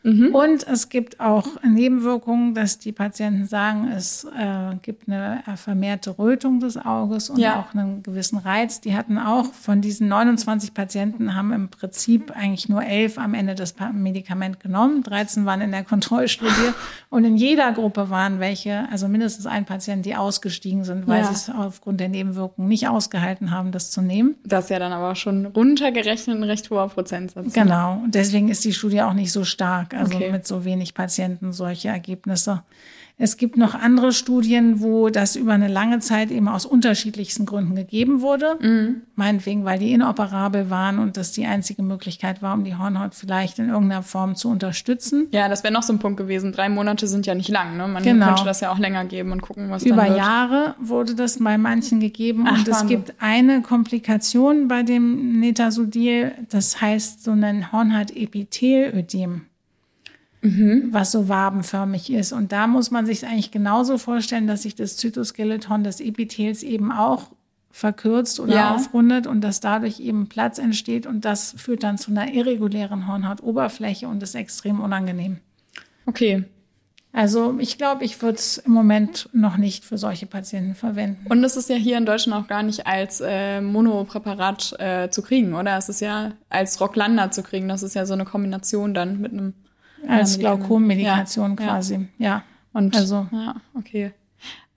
Mhm. 0.04 0.34
Und 0.34 0.68
es 0.68 0.90
gibt 0.90 1.20
auch 1.20 1.46
Nebenwirkungen, 1.64 2.54
dass 2.54 2.80
die 2.80 2.92
Patienten 2.92 3.46
sagen, 3.46 3.90
es 3.96 4.24
äh, 4.24 4.76
gibt 4.82 5.10
eine 5.10 5.44
vermehrte 5.56 6.18
Rötung 6.18 6.60
des 6.60 6.78
Auges 6.78 7.30
und 7.30 7.40
ja. 7.40 7.60
auch 7.60 7.74
einen 7.76 8.02
gewissen 8.04 8.38
Reiz. 8.38 8.80
Die 8.82 8.96
hatten 8.96 9.18
auch 9.18 9.52
von 9.54 9.82
diesen 9.82 10.08
29 10.08 10.74
Patienten 10.74 11.36
haben 11.36 11.52
im 11.52 11.70
Prinzip 11.70 12.32
eigentlich 12.36 12.70
nur 12.70 12.84
elf 12.84 13.18
am 13.18 13.34
Ende 13.34 13.56
das 13.56 13.76
Medikament 13.94 14.60
genommen. 14.60 15.04
13 15.04 15.46
waren 15.46 15.62
in 15.62 15.72
der 15.72 15.84
Kontrollstudie 15.84 16.74
und 17.10 17.26
in 17.26 17.36
jeder 17.36 17.72
Gruppe 17.74 18.10
waren 18.10 18.40
welche, 18.40 18.88
also 18.92 19.08
mindestens 19.08 19.46
ein 19.46 19.66
Patient, 19.66 20.06
die 20.06 20.16
ausgestiegen 20.16 20.86
sind, 20.86 21.08
weil 21.08 21.22
ja. 21.22 21.28
sie 21.28 21.34
es 21.34 21.50
aufgrund 21.50 22.00
der 22.00 22.10
Nebenwirkungen 22.10 22.70
nicht 22.70 22.88
ausgehalten 22.88 23.52
haben, 23.52 23.72
das 23.72 23.92
zu 23.92 24.02
nehmen. 24.02 24.36
Das 24.46 24.66
ist 24.66 24.70
ja 24.70 24.80
dann 24.80 24.94
aber 24.94 25.16
schon 25.16 25.46
runtergerechnet 25.46 26.38
ein 26.38 26.44
recht 26.44 26.70
hoher 26.70 26.88
Prozentsatz. 26.88 27.54
Genau. 27.54 28.02
Und 28.04 28.16
deswegen 28.16 28.50
ist 28.50 28.64
die 28.64 28.74
Studie 28.74 29.02
auch 29.02 29.14
nicht 29.14 29.32
so 29.32 29.44
stark 29.44 29.89
stark, 29.90 30.00
also 30.00 30.16
okay. 30.16 30.32
mit 30.32 30.48
so 30.48 30.66
wenig 30.66 30.94
Patienten 30.94 31.52
solche 31.54 31.90
Ergebnisse. 31.90 32.64
Es 33.22 33.36
gibt 33.36 33.58
noch 33.58 33.76
andere 33.76 34.14
Studien, 34.14 34.80
wo 34.80 35.10
das 35.10 35.36
über 35.36 35.52
eine 35.52 35.68
lange 35.68 36.00
Zeit 36.00 36.32
eben 36.32 36.48
aus 36.48 36.66
unterschiedlichsten 36.66 37.46
Gründen 37.46 37.76
gegeben 37.76 38.22
wurde. 38.22 38.56
Mhm. 38.62 39.02
Meinetwegen, 39.16 39.66
weil 39.66 39.78
die 39.78 39.92
inoperabel 39.92 40.70
waren 40.70 41.00
und 41.00 41.18
das 41.18 41.34
die 41.34 41.46
einzige 41.46 41.84
Möglichkeit 41.84 42.42
war, 42.42 42.54
um 42.54 42.64
die 42.64 42.78
Hornhaut 42.78 43.16
vielleicht 43.16 43.60
in 43.60 43.68
irgendeiner 43.68 44.04
Form 44.04 44.36
zu 44.36 44.48
unterstützen. 44.48 45.28
Ja, 45.32 45.50
das 45.50 45.64
wäre 45.64 45.74
noch 45.74 45.84
so 45.84 45.92
ein 45.92 46.00
Punkt 46.00 46.16
gewesen. 46.16 46.54
Drei 46.54 46.70
Monate 46.70 47.08
sind 47.08 47.26
ja 47.26 47.36
nicht 47.36 47.50
lang. 47.50 47.76
Ne? 47.76 47.90
Man 47.90 48.04
genau. 48.04 48.28
könnte 48.28 48.46
das 48.46 48.62
ja 48.62 48.72
auch 48.72 48.80
länger 48.80 49.04
geben 49.04 49.34
und 49.34 49.42
gucken, 49.42 49.70
was 49.70 49.84
über 49.84 49.98
dann 49.98 50.06
wird. 50.06 50.16
Über 50.16 50.26
Jahre 50.26 50.76
wurde 50.80 51.14
das 51.14 51.40
bei 51.40 51.58
manchen 51.58 52.00
gegeben. 52.00 52.46
Ach, 52.48 52.58
und 52.60 52.70
es 52.70 52.88
gibt 52.88 53.16
eine 53.20 53.62
Komplikation 53.62 54.70
bei 54.70 54.84
dem 54.84 55.42
Netasodil. 55.42 56.32
Das 56.48 56.80
heißt 56.80 57.22
so 57.26 57.32
ein 57.32 57.74
Hornhaut-Epithelödem 57.74 59.49
mhm. 60.42 60.90
was 60.92 61.12
so 61.12 61.28
wabenförmig 61.28 62.12
ist. 62.12 62.32
Und 62.32 62.52
da 62.52 62.68
muss 62.68 62.92
man 62.92 63.06
sich 63.06 63.26
eigentlich 63.26 63.52
genauso 63.52 63.98
vorstellen, 63.98 64.48
dass 64.48 64.64
sich 64.64 64.76
das 64.76 64.98
Zytoskeleton 64.98 65.84
des 65.84 66.00
Epithels 66.00 66.64
eben 66.64 66.92
auch 66.92 67.32
verkürzt 67.72 68.40
oder 68.40 68.56
ja. 68.56 68.76
aufrundet 68.76 69.28
und 69.28 69.42
dass 69.42 69.60
dadurch 69.60 70.00
eben 70.00 70.28
Platz 70.28 70.58
entsteht 70.58 71.06
und 71.06 71.24
das 71.24 71.54
führt 71.58 71.84
dann 71.84 71.98
zu 71.98 72.12
einer 72.12 72.34
irregulären 72.34 73.08
Hornhautoberfläche 73.08 74.08
und 74.08 74.24
ist 74.24 74.36
extrem 74.36 74.82
unangenehm. 74.82 75.38
Okay. 76.06 76.46
Also 77.12 77.58
ich 77.60 77.78
glaube, 77.78 78.06
ich 78.06 78.22
würde 78.22 78.38
es 78.38 78.58
im 78.58 78.72
Moment 78.72 79.30
noch 79.34 79.58
nicht 79.58 79.84
für 79.84 79.98
solche 79.98 80.28
Patienten 80.28 80.76
verwenden. 80.76 81.26
Und 81.28 81.44
es 81.44 81.58
ist 81.58 81.70
ja 81.70 81.76
hier 81.76 81.98
in 81.98 82.06
Deutschland 82.06 82.44
auch 82.44 82.48
gar 82.48 82.62
nicht 82.62 82.86
als 82.86 83.22
äh, 83.26 83.62
Monopräparat 83.62 84.76
äh, 84.80 85.10
zu 85.10 85.24
kriegen, 85.24 85.56
oder? 85.56 85.76
Es 85.78 85.90
ist 85.90 86.02
ja 86.02 86.34
als 86.50 86.80
Rocklander 86.80 87.32
zu 87.32 87.42
kriegen. 87.42 87.68
Das 87.68 87.82
ist 87.82 87.96
ja 87.96 88.06
so 88.06 88.14
eine 88.14 88.26
Kombination 88.26 88.94
dann 88.94 89.20
mit 89.20 89.32
einem 89.32 89.54
als 90.08 90.40
Glaukommedikation 90.40 91.52
ja, 91.52 91.66
quasi, 91.66 92.08
ja. 92.18 92.44
Und 92.74 92.96
also. 92.96 93.28
Ja, 93.32 93.56
okay. 93.74 94.14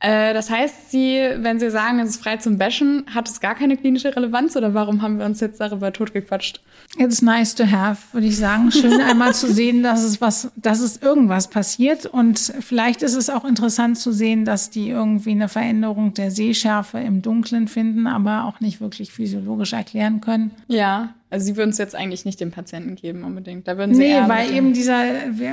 Äh, 0.02 0.35
das 0.35 0.50
heißt, 0.50 0.91
Sie, 0.91 1.17
wenn 1.37 1.61
Sie 1.61 1.71
sagen, 1.71 2.00
es 2.00 2.11
ist 2.11 2.23
frei 2.23 2.37
zum 2.37 2.59
Bashen, 2.59 3.05
hat 3.14 3.29
es 3.29 3.41
gar 3.41 3.55
keine 3.55 3.76
klinische 3.76 4.14
Relevanz 4.14 4.57
oder 4.57 4.75
warum 4.75 5.00
haben 5.00 5.21
wir 5.21 5.26
uns 5.26 5.38
jetzt 5.38 5.61
darüber 5.61 5.93
totgequatscht? 5.93 6.61
It's 6.99 7.23
nice 7.23 7.55
to 7.55 7.71
have, 7.71 7.99
würde 8.12 8.26
ich 8.26 8.37
sagen. 8.37 8.73
Schön 8.73 9.00
einmal 9.09 9.33
zu 9.33 9.52
sehen, 9.52 9.85
dass 9.85 10.02
es 10.02 10.21
was, 10.21 10.50
dass 10.57 10.81
es 10.81 10.97
irgendwas 10.97 11.49
passiert 11.49 12.07
und 12.07 12.38
vielleicht 12.38 13.02
ist 13.02 13.14
es 13.14 13.31
auch 13.31 13.45
interessant 13.45 13.97
zu 13.97 14.11
sehen, 14.12 14.45
dass 14.45 14.71
die 14.71 14.88
irgendwie 14.88 15.31
eine 15.31 15.49
Veränderung 15.49 16.14
der 16.14 16.33
Sehschärfe 16.33 16.99
im 16.99 17.23
Dunklen 17.23 17.69
finden, 17.69 18.09
aber 18.09 18.45
auch 18.45 18.59
nicht 18.59 18.81
wirklich 18.81 19.12
physiologisch 19.12 19.73
erklären 19.73 20.21
können. 20.21 20.50
Ja. 20.67 21.14
Also 21.33 21.47
sie 21.47 21.57
würden 21.57 21.71
es 21.71 21.79
jetzt 21.79 21.95
eigentlich 21.95 22.27
nicht 22.27 22.41
dem 22.41 22.51
Patienten 22.51 22.95
geben 22.95 23.25
unbedingt. 23.25 23.67
Da 23.67 23.79
würden 23.79 23.95
sie 23.95 24.03
nee, 24.03 24.21
weil 24.27 24.53
eben 24.53 24.75
dieser 24.75 25.03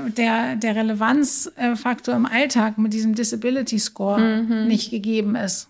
der 0.10 0.58
der 0.58 0.76
Relevanzfaktor 0.76 2.14
im 2.16 2.26
Alltag 2.26 2.78
mit 2.78 2.92
diesem 2.92 3.16
Disability 3.16 3.80
Score 3.80 4.20
mhm. 4.20 4.68
nicht 4.68 4.92
gegeben 4.92 5.38
ist. 5.38 5.70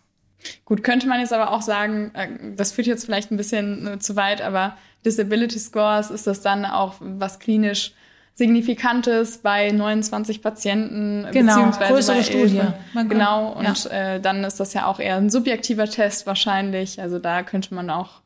Gut, 0.65 0.83
könnte 0.83 1.07
man 1.07 1.19
jetzt 1.19 1.31
aber 1.31 1.51
auch 1.51 1.61
sagen, 1.61 2.09
äh, 2.15 2.27
das 2.55 2.71
führt 2.71 2.87
jetzt 2.87 3.05
vielleicht 3.05 3.29
ein 3.29 3.37
bisschen 3.37 3.85
äh, 3.85 3.99
zu 3.99 4.15
weit, 4.15 4.41
aber 4.41 4.77
Disability 5.05 5.59
Scores 5.59 6.09
ist 6.09 6.25
das 6.25 6.41
dann 6.41 6.65
auch 6.65 6.95
was 6.99 7.37
klinisch 7.37 7.93
Signifikantes 8.33 9.37
bei 9.37 9.69
29 9.69 10.41
Patienten 10.41 11.27
genau, 11.31 11.53
beziehungsweise 11.53 11.93
größere 11.93 12.17
bei 12.17 12.23
Studie. 12.23 12.61
Genau, 13.09 13.51
und 13.51 13.83
ja. 13.83 14.15
äh, 14.15 14.19
dann 14.19 14.43
ist 14.43 14.59
das 14.59 14.73
ja 14.73 14.87
auch 14.87 14.99
eher 14.99 15.17
ein 15.17 15.29
subjektiver 15.29 15.85
Test 15.85 16.25
wahrscheinlich. 16.25 16.99
Also 16.99 17.19
da 17.19 17.43
könnte 17.43 17.75
man 17.75 17.91
auch 17.91 18.21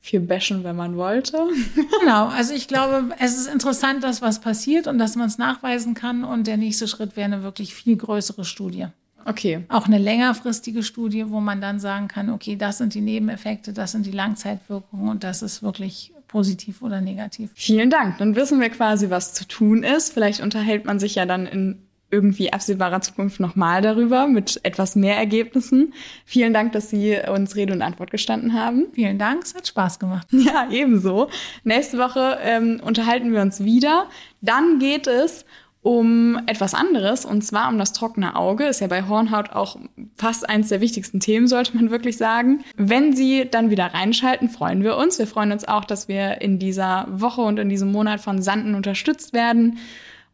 viel 0.00 0.20
bashen, 0.20 0.64
wenn 0.64 0.76
man 0.76 0.96
wollte. 0.96 1.38
genau, 2.00 2.28
also 2.28 2.54
ich 2.54 2.68
glaube, 2.68 3.10
es 3.18 3.36
ist 3.36 3.46
interessant, 3.46 4.04
dass 4.04 4.22
was 4.22 4.40
passiert 4.40 4.86
und 4.86 4.98
dass 4.98 5.16
man 5.16 5.26
es 5.26 5.38
nachweisen 5.38 5.94
kann. 5.94 6.24
Und 6.24 6.46
der 6.46 6.56
nächste 6.56 6.88
Schritt 6.88 7.16
wäre 7.16 7.26
eine 7.26 7.42
wirklich 7.42 7.74
viel 7.74 7.96
größere 7.96 8.44
Studie. 8.44 8.86
Okay. 9.24 9.64
Auch 9.68 9.86
eine 9.86 9.98
längerfristige 9.98 10.82
Studie, 10.82 11.28
wo 11.28 11.40
man 11.40 11.60
dann 11.60 11.80
sagen 11.80 12.08
kann, 12.08 12.30
okay, 12.30 12.56
das 12.56 12.78
sind 12.78 12.94
die 12.94 13.02
Nebeneffekte, 13.02 13.72
das 13.72 13.92
sind 13.92 14.06
die 14.06 14.12
Langzeitwirkungen 14.12 15.08
und 15.08 15.24
das 15.24 15.42
ist 15.42 15.62
wirklich 15.62 16.12
positiv 16.28 16.82
oder 16.82 17.00
negativ. 17.00 17.50
Vielen 17.54 17.90
Dank. 17.90 18.18
Dann 18.18 18.36
wissen 18.36 18.60
wir 18.60 18.70
quasi, 18.70 19.10
was 19.10 19.34
zu 19.34 19.46
tun 19.46 19.82
ist. 19.82 20.12
Vielleicht 20.12 20.40
unterhält 20.40 20.84
man 20.84 20.98
sich 20.98 21.16
ja 21.16 21.26
dann 21.26 21.46
in 21.46 21.87
irgendwie 22.10 22.52
absehbarer 22.52 23.00
Zukunft 23.00 23.38
nochmal 23.40 23.82
darüber 23.82 24.26
mit 24.26 24.60
etwas 24.62 24.96
mehr 24.96 25.16
Ergebnissen. 25.16 25.92
Vielen 26.24 26.54
Dank, 26.54 26.72
dass 26.72 26.90
Sie 26.90 27.18
uns 27.30 27.54
Rede 27.56 27.72
und 27.74 27.82
Antwort 27.82 28.10
gestanden 28.10 28.54
haben. 28.54 28.86
Vielen 28.92 29.18
Dank, 29.18 29.42
es 29.44 29.54
hat 29.54 29.66
Spaß 29.66 29.98
gemacht. 29.98 30.26
Ja, 30.48 30.68
ebenso. 30.70 31.28
Nächste 31.64 31.98
Woche 31.98 32.38
ähm, 32.42 32.80
unterhalten 32.82 33.32
wir 33.32 33.42
uns 33.42 33.64
wieder. 33.64 34.06
Dann 34.40 34.78
geht 34.78 35.06
es 35.06 35.44
um 35.82 36.40
etwas 36.46 36.74
anderes 36.74 37.24
und 37.24 37.42
zwar 37.42 37.68
um 37.68 37.78
das 37.78 37.92
trockene 37.92 38.36
Auge. 38.36 38.64
Ist 38.64 38.80
ja 38.80 38.86
bei 38.86 39.06
Hornhaut 39.06 39.50
auch 39.50 39.76
fast 40.16 40.48
eines 40.48 40.68
der 40.68 40.80
wichtigsten 40.80 41.20
Themen, 41.20 41.48
sollte 41.48 41.76
man 41.76 41.90
wirklich 41.90 42.16
sagen. 42.16 42.64
Wenn 42.76 43.14
Sie 43.14 43.46
dann 43.50 43.70
wieder 43.70 43.86
reinschalten, 43.86 44.48
freuen 44.48 44.82
wir 44.82 44.96
uns. 44.96 45.18
Wir 45.18 45.26
freuen 45.26 45.52
uns 45.52 45.66
auch, 45.66 45.84
dass 45.84 46.08
wir 46.08 46.40
in 46.40 46.58
dieser 46.58 47.06
Woche 47.10 47.42
und 47.42 47.58
in 47.58 47.68
diesem 47.68 47.92
Monat 47.92 48.20
von 48.20 48.42
Sanden 48.42 48.74
unterstützt 48.74 49.32
werden. 49.32 49.78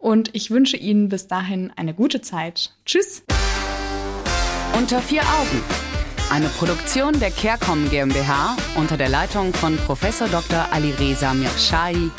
Und 0.04 0.34
ich 0.34 0.50
wünsche 0.50 0.76
Ihnen 0.76 1.08
bis 1.08 1.28
dahin 1.28 1.72
eine 1.76 1.94
gute 1.94 2.20
Zeit. 2.20 2.74
Tschüss. 2.84 3.22
Unter 4.76 5.00
vier 5.00 5.22
Augen. 5.22 5.62
Eine 6.30 6.48
Produktion 6.48 7.18
der 7.20 7.30
CareCom 7.30 7.88
GmbH 7.88 8.54
unter 8.76 8.98
der 8.98 9.08
Leitung 9.08 9.54
von 9.54 9.78
Prof. 9.78 10.00
Dr. 10.30 10.66
Alireza 10.70 11.32
Mirshahi 11.32 12.10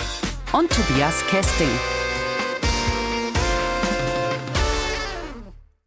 und 0.52 0.72
Tobias 0.72 1.24
Kesting. 1.28 1.70